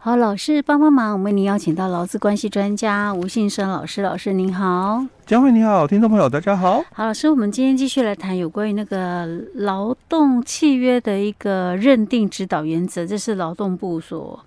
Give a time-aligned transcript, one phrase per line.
[0.00, 6.84] 好，老师帮帮忙，我们为您邀请到劳资关系专家吴信生老师，老师您好，江慧你好，听众朋友大家好。
[6.92, 14.38] 好，老师，我们今天继续来谈有关于那个劳动契约的一个认定指导原则，这是劳动部所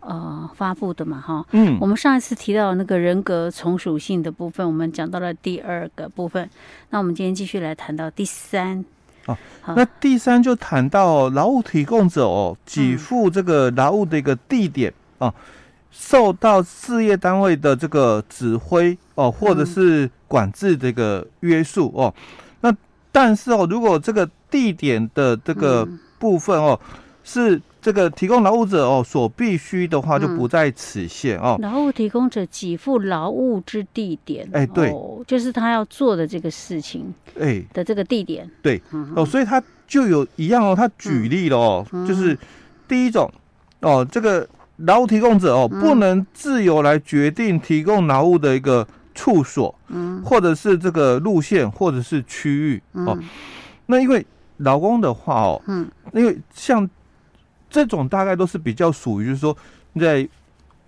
[0.00, 1.20] 呃发布的嘛？
[1.20, 6.50] 哈，嗯，我们上一次提到那个人格从属性的部分，我们讲到了第二个部分，
[6.90, 8.84] 那我们今天继续来谈到第三。
[9.26, 9.36] 哦，
[9.74, 15.32] 那第三就谈到劳务提供者哦，给付这个劳务的一个地点啊，
[15.90, 22.12] 受到事业单位的这个指挥哦，或者是管制这个约束哦。
[22.60, 22.74] 那
[23.12, 25.86] 但是哦，如果这个地点的这个
[26.18, 26.80] 部分哦
[27.22, 27.60] 是。
[27.86, 31.56] 这个提供劳务者哦所必须的话就不在此限哦。
[31.60, 34.92] 劳务提供者给付劳务之地点，哎，对，
[35.24, 37.62] 就是他要做的这个事情，哎。
[37.72, 38.82] 的这个地点，对。
[39.14, 42.36] 哦，所以他就有一样哦，他举例了哦，就是
[42.88, 43.30] 第一种
[43.82, 44.44] 哦，这个
[44.78, 48.84] 劳务提供者哦不能自由来决定提供劳务的一个
[49.14, 53.16] 处所，嗯，或者是这个路线或者是区域哦。
[53.86, 56.90] 那因为劳工的话哦，嗯，因为像。
[57.68, 59.56] 这种大概都是比较属于，就是说
[59.98, 60.28] 在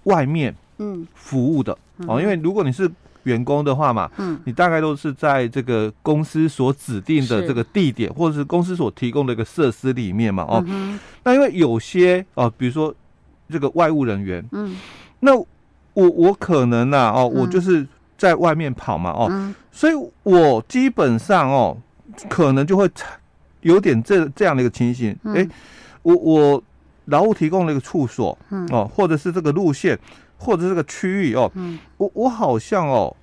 [0.04, 1.06] 外面嗯。
[1.14, 1.76] 服务的
[2.06, 2.90] 哦，因为如果你是
[3.24, 10.64] 员工的话嘛，嗯，你大概都是在这个公司所指定的这个地点，或者是公司所提供的一个设施里面嘛，哦，
[11.24, 12.94] 那因为有些哦，比如说
[13.50, 14.76] 这个外务人员，嗯，
[15.20, 15.46] 那我
[15.94, 21.76] 我可能呐，哦，我就是在外面跑嘛，哦，所以我基本上哦，
[22.30, 22.88] 可能就会
[23.60, 25.46] 有点这这样的一个情形，哎，
[26.02, 26.62] 我我。
[27.08, 29.98] 劳务提供的一个处所，嗯，哦，或者是这个路线，
[30.36, 33.14] 或者是这个区域哦，嗯，我我好像哦，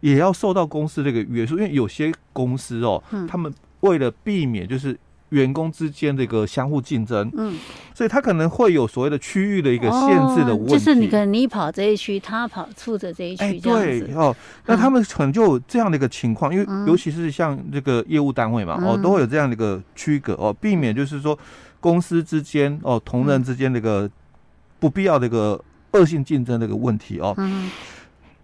[0.00, 4.98] 也要受到公司这个约束，因为有些公司哦，嗯，他们为了避免就是
[5.34, 7.58] 员工之间的一个相互竞争，嗯，
[7.94, 14.34] 所以他可能会有所谓的区域的一个限制的问题，就是你可能你跑这一区，他跑负责这一区，对哦，
[14.66, 21.38] 那他们可能就有这样的一个情况，因为尤其是像这个业务单位嘛，哦，都会有这样的一个区隔哦，避免就是说。
[21.84, 24.10] 公司之间哦，同仁之间那个
[24.80, 27.34] 不必要的一个恶性竞争的一个问题哦。
[27.36, 27.70] 嗯。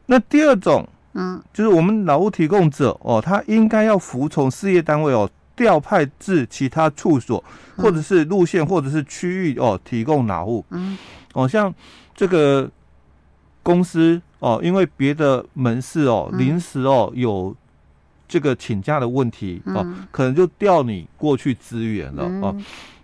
[0.05, 5.27] 那第二种，嗯，就是我们劳务提供者哦，他应该要服从事业单位哦
[5.61, 7.45] 调派至其他处所，
[7.77, 10.65] 或者是路线，或者是区域哦提供劳务。
[10.71, 10.97] 嗯。
[11.35, 11.73] 哦，像
[12.15, 12.67] 这个
[13.63, 17.55] 公司哦，因为别的门市哦临时哦有
[18.27, 22.57] 这个请假的问题哦，可能就调你过去支援了哦。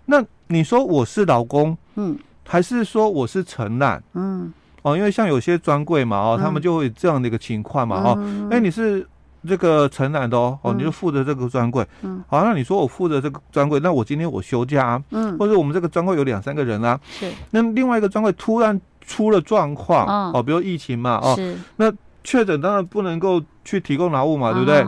[0.07, 4.51] 那你说我是老工，嗯，还是说我是承揽，嗯，
[4.81, 9.07] 哦，因为像有些专柜嘛，哦，他们就会这样的一个情况嘛，哦，哎，你是
[9.45, 21.91] 这个承揽的哦，哦，你就负责这个专柜，嗯，好，那你说我负责这个专柜，那我今天我休假啊，嗯，或者我们这个专柜有两三个人啊，是，那另外一个专柜突然出了状况，哦，比如疫情嘛，哦，是，那
[22.23, 24.87] 确诊当然不能够去提供劳务嘛，对不对？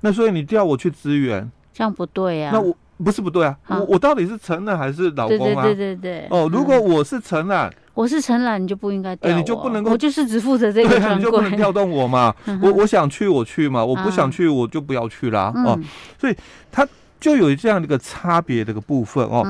[0.00, 2.76] 那所以你调我去支援，这样不对呀，那我。
[3.02, 5.62] 不是不对啊，我我到底是承揽还是老公啊？
[5.62, 12.34] 对对对对哦，如果我是承揽，我是承揽，你就不应该调我，你就不能够，我就是只负责这个，你就不能调动我嘛。
[12.62, 15.52] 我我想去我去嘛，我不想去我就不要去啦。
[15.54, 15.78] 哦。
[16.18, 16.36] 所以
[16.70, 16.86] 他
[17.20, 19.44] 就有这样的一个差别的一个部分哦。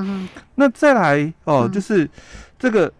[0.56, 2.08] 那再来哦，就是
[2.58, 2.92] 这个。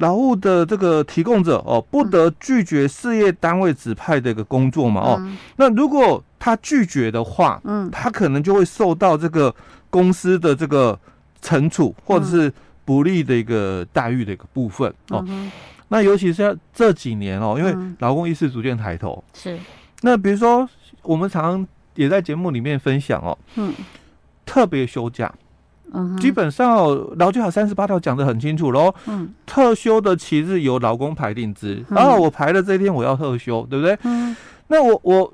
[0.00, 9.54] 劳务的这个提供者哦，不得拒绝事业单位指派的一个工作嘛哦，那如果他拒绝的话，嗯，他可能就会受到这个
[9.90, 10.98] 公司的这个
[11.42, 12.52] 惩处或者是
[12.84, 15.24] 不利的一个待遇的一个部分哦。
[15.88, 19.58] 那尤其是这几年哦，因为劳工意识逐渐抬头，是。
[20.02, 20.68] 那比如说
[21.02, 23.72] 我们常常也在节目里面分享哦，嗯，
[24.44, 25.32] 特别休假。
[26.20, 28.94] 基本上哦，劳基法三十八条讲得很清楚喽。
[29.06, 31.82] 嗯，特休的期日由劳工排定之。
[31.88, 33.98] 然后我排了这一天，我要特休，对不对？
[34.02, 34.36] 嗯。
[34.66, 35.32] 那我我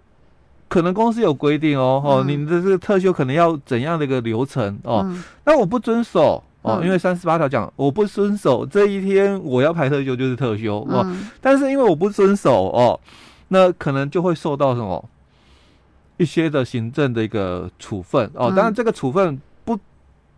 [0.75, 5.09] 可能公司有规定哦，哦，你的这个特休可能要怎样的一个流程哦？
[5.45, 11.06] 那我不遵守哦，因为三十八条讲我不遵守这一天我要排特休就是特休哦。
[11.41, 12.99] 但是因为我不遵守哦，
[13.47, 15.09] 那可能就会受到什么？
[16.17, 18.49] 一些的行政的一个处分哦。
[18.50, 19.79] 当然这个处分不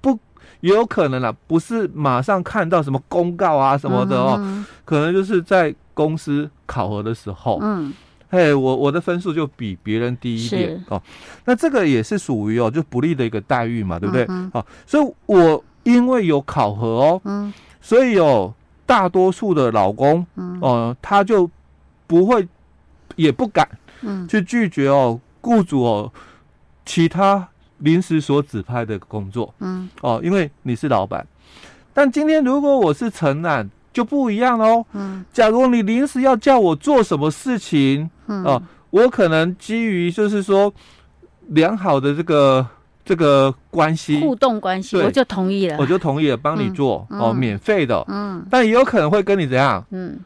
[0.02, 0.18] 不。
[0.60, 7.92] 也有可能啦，不是马上看到什么公告啊什么的哦，嗯、可能就是在公司考核的时候，嗯，
[8.28, 11.00] 嘿，我我的分数就比别人低一点哦，
[11.44, 14.26] 那这个也是属于哦，就不利的一个待遇嘛，对不对？
[14.28, 18.52] 嗯、哦，所以我因为有考核哦，嗯，所以哦
[18.84, 21.50] 大多数的老公，嗯，哦，他就
[22.06, 22.46] 不会
[23.16, 23.68] 也不敢，
[24.02, 26.12] 嗯，去拒绝哦，雇主哦，
[26.84, 27.48] 其他。
[27.80, 31.26] 临时所指派的工作，嗯，哦，因为你是老板，
[31.92, 34.84] 但今天如果我是承揽就不一样喽。
[34.92, 40.70] 嗯，假如你临时要叫我做什么事情，嗯，哦，我可能基于就是说
[41.46, 42.66] 良好的这个
[43.06, 48.04] 这个关系互动关系，我就同意了，我就同意了帮你做哦，免费的。
[48.08, 49.82] 嗯，但也有可能会跟你怎样？
[49.92, 50.20] 嗯，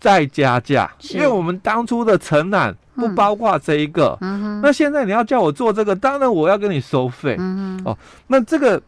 [0.00, 4.16] 再加价，因为我们当初的承揽不包括这一个。
[4.62, 7.36] 那现在你要叫我做这个，当然我要跟你收费。
[7.84, 7.94] 哦，
[8.28, 8.80] 那这个。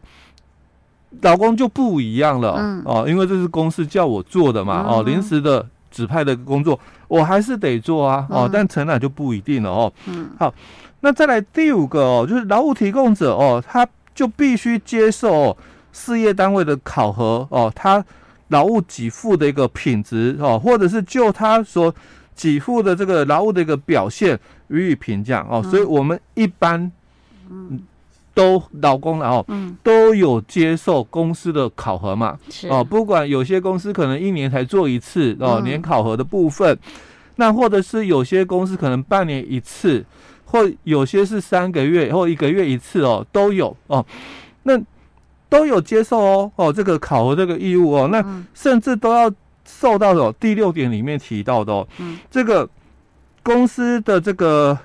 [1.21, 9.91] 劳工就不一样了，嗯、哦，因为这是公司叫我做的嘛，嗯、哦，临时的指派的工作，我还是得做啊，嗯、哦，但承揽就不一定了哦。
[10.05, 10.53] 嗯，好，
[11.01, 15.57] 那再来第五个哦，就是劳务提供者哦，他就必须接受、哦、
[15.91, 18.05] 事业单位的考核哦，他
[18.49, 21.93] 劳务给付的一个品质哦，或者是就他所
[22.35, 26.91] 给付的这个劳务的一个表现予以评价哦，嗯、所以我们一般
[27.49, 27.81] 嗯。
[28.39, 32.39] 都老公了哦，嗯，都有接受公司的考核嘛，
[32.69, 36.79] 哦，不管有些公司可能一年才做一次哦，年考核的部分，嗯、
[37.35, 40.05] 那或者是有些公司可能半年一次，
[40.45, 44.05] 或有些是三个月或一个月一次哦，都有哦，
[44.63, 44.79] 那
[45.49, 49.29] 都有接受哦哦这个考核这个义务哦，那甚至都要
[49.65, 52.69] 受到哦第六点里面提到的哦，嗯，这个
[53.43, 54.77] 公司的这个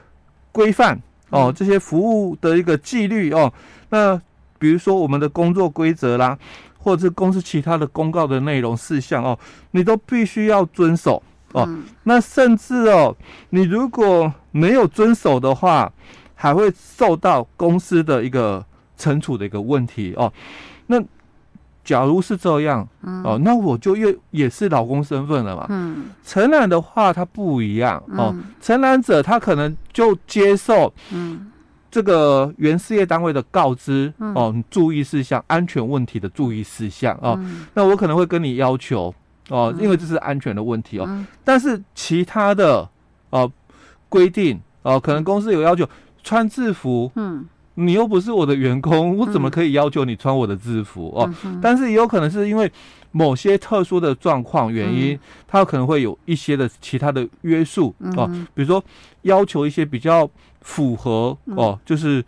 [0.51, 1.01] 规范。
[1.31, 3.53] 哦，这些服务的一个纪律哦，
[3.91, 4.21] 那
[4.59, 6.39] 比如说我们的工作规则啦，
[6.79, 9.39] 或者是公司其他的公告的内容事项哦，
[9.73, 11.23] 你都必须要遵守
[11.53, 11.65] 哦。
[11.67, 13.17] 嗯、那甚至哦，
[13.51, 15.93] 你如果没有遵守的话，
[16.35, 18.65] 还会受到公司的一个
[18.99, 20.33] 惩处的一个问题哦。
[20.87, 21.03] 那
[21.85, 25.67] 假如是这样，嗯、哦，那我就又也是老公身份了嘛。
[25.69, 28.35] 嗯，承揽的话，它不一样哦。
[28.61, 31.53] 承揽、嗯、者他可能就接受，嗯，
[31.91, 37.37] 这个原事业单位的告知，嗯、哦，注意事项、安全问题的注意事项哦。
[37.39, 39.15] 嗯、那我可能会跟你要求
[39.51, 41.05] 哦，因为这是安全的问题哦。
[41.07, 42.89] 嗯、但是其他的
[43.29, 43.51] 哦
[44.09, 45.87] 规定哦，可能公司有要求
[46.23, 47.45] 穿制服，嗯。
[47.77, 51.13] 你又不是我的员工，我怎么可以要求你穿我的制服？
[51.17, 51.29] 哦？
[51.61, 52.71] 但是也有可能是因为
[53.11, 55.19] 某些特殊的状况原因，
[55.49, 58.83] 他可能会有一些的其他的约束哦，比如说
[59.23, 60.29] 要求一些比较
[60.61, 62.25] 符合哦，就是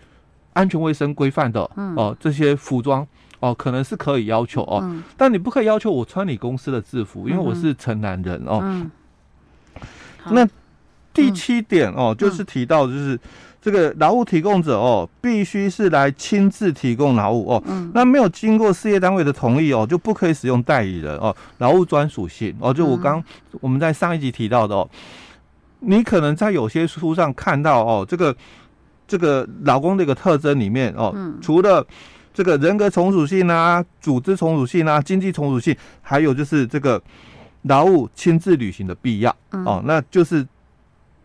[0.53, 1.61] 安全卫生规范的
[1.95, 3.07] 哦，这些服装
[3.39, 4.83] 哦，可能是可以要求哦，
[5.17, 8.85] 但你不可以要求我穿你公司的制服，因为我是城南人哦。
[10.31, 10.45] 那
[11.15, 13.17] 第七点哦，就是提到就是。
[13.67, 17.63] 这个劳务提供者哦，必须是来亲自提供劳务哦。
[17.67, 17.91] 嗯。
[17.93, 21.35] 那没有经过事业单位的同意哦，就不可以使用代理人哦。
[21.59, 23.21] 劳务专属性哦，就我刚
[23.61, 24.89] 我们在上一集提到的哦，
[25.81, 28.37] 你可能在有些书上看到哦，这个
[29.09, 31.85] 这个劳工的一个特征里面哦，除了
[32.33, 37.03] 这个人格从属性啊、组织从属性啊、经济从属性，还有就是这个
[37.63, 40.47] 劳务亲自履行的必要哦，那就是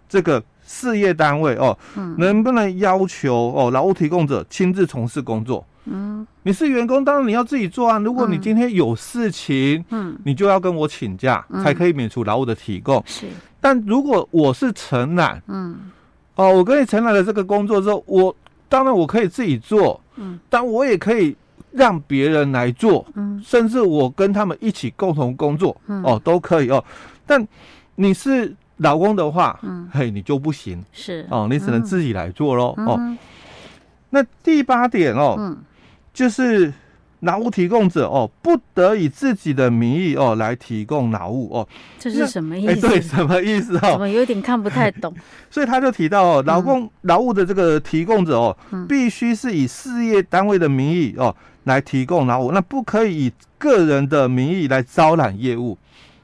[0.09, 0.43] 这个。
[0.71, 1.77] 事业单位哦，
[2.17, 5.65] 能不能要求哦劳务提供者亲自从事工作？
[5.83, 7.99] 嗯，你是员工，当然你要自己做啊。
[7.99, 13.03] 如果你今天有事情，嗯，你就要跟我请假，才可以免除劳务的提供。
[13.05, 13.25] 是，
[13.59, 15.91] 但如果我是承揽，嗯，
[16.35, 18.33] 哦，我跟你承揽了这个工作之后，我
[18.69, 21.35] 当然我可以自己做，嗯，但我也可以
[21.71, 26.81] 让别人来做，嗯，甚至我跟他们一起共同工作，哦，都可以哦。
[27.25, 27.45] 但
[27.95, 28.55] 你是。
[28.81, 33.17] 劳工的话，嗯，嘿，你就不行，是哦，你只能自己来做喽，嗯、哦。
[34.09, 35.57] 那第八点哦，嗯，
[36.13, 36.73] 就是
[37.21, 41.67] 劳务提供者哦，不得以自己的名义哦来提供劳务哦。
[41.99, 42.87] 这是什么意思？
[42.87, 43.97] 对，什么意思哦？
[44.01, 45.13] 我有点看不太懂。
[45.49, 51.33] 所以他就提到哦，劳工劳务的这个提供者哦，嗯、必须是以事业单位的名义哦
[51.65, 55.77] 来提供劳务，那不可以以个人的名义来招揽业务。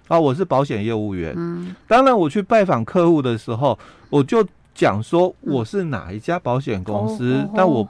[0.08, 1.34] 啊，我是保险业务员。
[1.36, 3.78] 嗯，当然我去拜访客户的时候，
[4.10, 7.88] 我就讲说我是哪一家保险公司，嗯、但我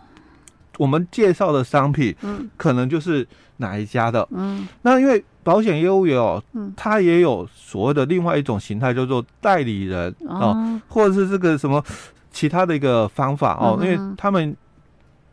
[0.78, 4.28] 我们介绍的商品，嗯，可能就是哪一家的。
[4.32, 11.84] 嗯，那因为保险业务员哦，嗯，他也有所谓的另外一种形态，叫做代理人哦，哦，或者是这个什么
[12.32, 14.56] 其他的一个方法哦，嗯、因为他们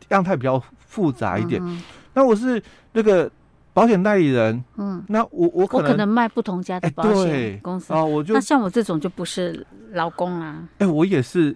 [0.09, 1.59] 样态比较复杂一点。
[1.63, 1.81] 嗯、
[2.13, 2.61] 那我是
[2.93, 3.29] 那个。
[3.75, 7.93] 保险代理人，嗯，那我我可能，我可能卖不同家的保险公司。
[7.93, 11.53] 啊，我就那像我这种就不是劳工啦，哎，我也是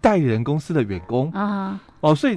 [0.00, 1.30] 代理人公司的员工。
[1.32, 2.36] 啊，哦，所以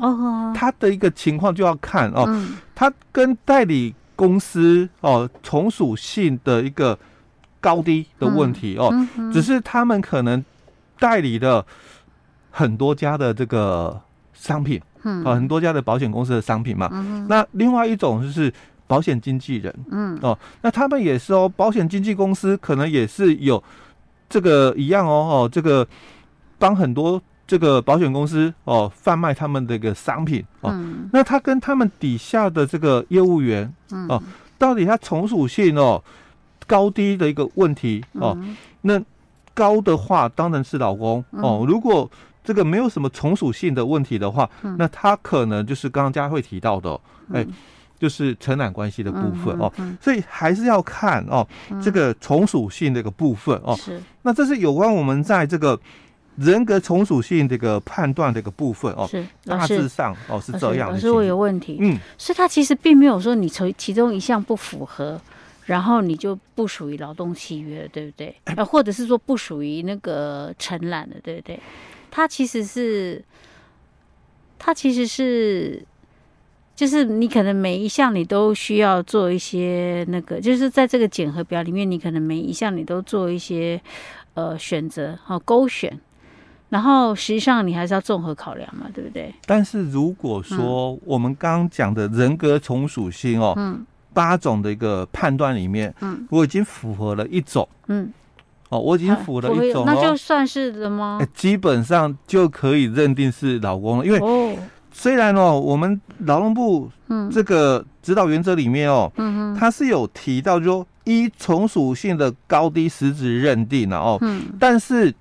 [0.54, 2.28] 他的一个情况就要看哦，
[2.76, 7.00] 他跟代理公司哦从属性的一个
[7.62, 8.92] 高低的问题哦，
[9.32, 10.44] 只是他们可能
[11.00, 11.66] 代理的
[12.52, 14.02] 很多家的这个
[14.34, 16.90] 商品，嗯，很多家的保险公司的商品嘛，
[17.30, 18.54] 那另外一种就是。
[18.88, 20.18] 保险经纪人，嗯。
[20.22, 23.64] 哦，那他们也是哦，保险经纪公司可能也是有
[24.30, 25.88] 这个一样哦哦，这个
[26.58, 33.72] 帮很多这个保险公司哦贩卖他们的一个商品哦，嗯、那他跟他们底下的这个业务员
[34.10, 34.22] 哦，
[34.58, 36.04] 到底他从属性哦
[36.66, 38.38] 高低的一个问题哦，
[38.82, 39.02] 那
[39.54, 42.10] 高的话当然是老公哦，如果
[42.44, 47.00] 这个没有什么从属性的问题的话，那他可能就是刚刚佳慧提到的，
[47.34, 47.48] 哎、欸。
[48.04, 51.48] 就是承揽关系的部分哦，所以还是要看哦，
[51.82, 53.74] 这个从属性的一个部分哦。
[53.78, 55.80] 是，那这是有关我们在这个
[56.36, 59.08] 人格从属性这个判断的一个部分哦。
[59.10, 60.96] 是，大致上哦是这样的。
[60.96, 61.78] 老师，我有问题。
[61.80, 65.18] 嗯，所以他其实并没有说你从其中一项不符合，
[65.64, 68.36] 然后你就不属于劳动契约，对不对？
[68.44, 71.58] 呃，或者是说不属于那个承揽的，对不对？
[72.12, 73.24] 他其实是，
[74.60, 75.86] 他其实是。
[76.76, 83.80] 就是你可能每一项你都需要做一些那个，就是在这个检核表里面，你可能每一项你都做一些
[84.34, 85.96] 呃选择和勾选，
[86.70, 89.32] 然后实际上你还是要综合考量嘛，对不对？
[89.46, 98.12] 但是如果说我们刚刚讲的人格从属性哦，嗯，八种的一个判断里面，嗯，我已经符合了一种，嗯，
[98.70, 101.22] 哦，我已经符合了一种，那就算是的吗？
[101.36, 104.58] 基本上就可以认定是老公了，因为哦。
[104.96, 106.90] 虽然哦，我们劳动部
[107.32, 115.14] 这个指导原则里面哦，嗯，它是有提到说依从属性的高低实质认定了哦，嗯，但是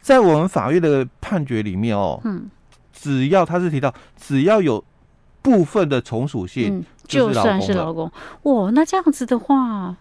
[0.00, 2.48] 在我们法院的判决里面哦，嗯，
[2.92, 4.84] 只要他是提到只要有
[5.40, 8.12] 部分的从属性，就算是劳工，
[8.42, 9.96] 哇，那这样子的话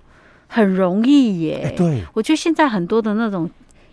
[0.47, 1.73] 很容易耶。
[1.77, 3.49] 对，我觉得现在很多的那种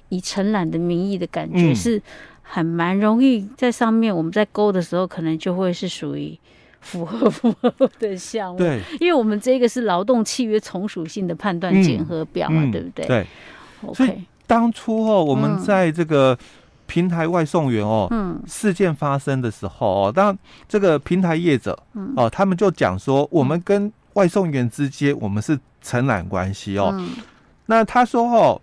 [0.09, 2.03] 以承揽的名义的感觉是。
[2.53, 6.37] 还蛮容易在上面，我们在勾的时候，可能就会是属于
[6.81, 8.59] 符合符合的项目。
[8.59, 13.07] 对，因为我们这个是劳动契约从属性的判断检核表嘛，嗯嗯、对不对？
[13.07, 13.27] 对。
[13.95, 16.37] 所以当初哦，我们在这个
[16.89, 20.37] 平台外送员哦，嗯，事件发生的时候哦，当
[20.69, 21.79] 这个平台业者
[22.17, 26.91] 哦，他们就讲说，我们跟外送员之间，我们是承揽关系哦。
[26.99, 27.11] 嗯、
[27.67, 28.61] 那他说哦。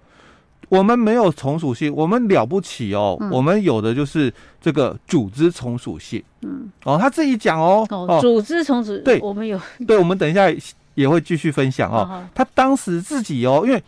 [0.69, 3.17] 我们没有从属性，我们了不起哦。
[3.21, 6.21] 嗯、我们有的就是这个组织从属性。
[6.41, 10.47] 嗯，哦，他自己讲哦，哦，组织从属，对，我们有，对，我们等一下
[10.95, 11.99] 也会继续分享哦。
[11.99, 13.81] 哦他当时自己哦，因为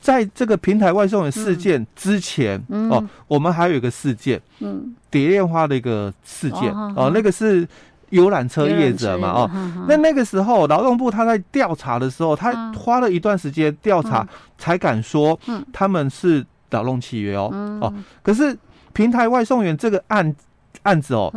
[0.00, 6.72] 在这个平台外送的事件之前、嗯、哦，我们还有一个事件，嗯，蝶恋花的一个事件。
[6.72, 7.66] 哦，哦，那个是。
[8.12, 9.50] 游览车业者嘛，哦，
[9.88, 14.26] 那那个时候劳动部他在调查的时候，他花了一段时间调查，
[14.58, 15.38] 才敢说
[15.72, 17.50] 他们是劳动契约哦，
[17.80, 17.92] 哦，
[18.22, 18.56] 可是
[18.92, 20.34] 平台外送员这个案
[20.82, 21.32] 案子哦，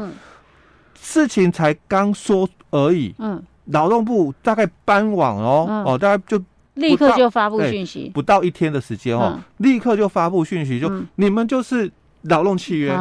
[0.99, 6.37] 事情才刚说而已，嗯，劳动部大概搬网哦，哦，大概就
[6.73, 11.89] 立刻就发布讯息，不到一天的时间哦，立刻就发布讯息，就你们就是
[12.23, 12.93] 劳动契约，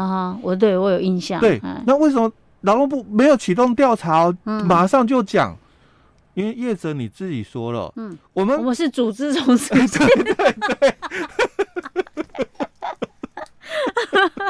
[0.43, 2.31] 我对我有印象，对，那为什么？
[2.65, 5.59] 劳动部没有启动调查，马上就讲，嗯、
[6.35, 10.95] 因为业者你自己说了，嗯，我们我们是组织从事， 对对对，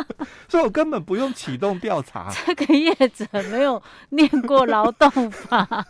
[0.49, 2.33] 所以我根本不用启动调查。
[2.47, 5.85] 这个业者没有念过劳动法，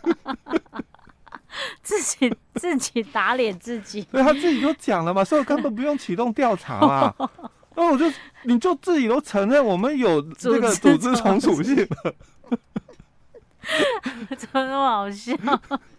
[1.83, 7.13] 自己自己打脸自己，对他自己就讲了嘛，所以我根本不用启动调查嘛。
[7.75, 8.05] 那我就，
[8.43, 12.15] 你就自己都承认我们有这个组织从属性了，
[14.37, 15.33] 怎么那么好笑？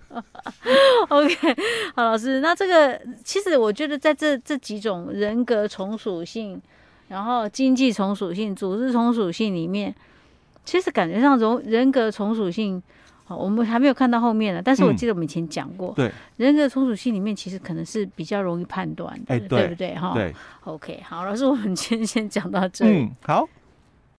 [1.08, 1.56] OK，
[1.94, 6.60] 好，老师，那这个其实我觉得在这这几种人格从属性，
[7.08, 9.94] 然后经济从属性、组织从属性里面，
[10.64, 12.82] 其实感觉上人人格从属性。
[13.26, 19.94] 好，我们还没有看到后面呢，但是我记得我们以前讲过，对人格从属性里面其实可能是比较容易判断的，对不对？
[19.96, 23.02] 哈，对，OK，好，老师，我们今天先讲到这里。
[23.02, 23.48] 嗯，好。